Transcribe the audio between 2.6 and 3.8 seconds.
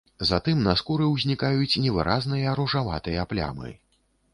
ружаватыя плямы.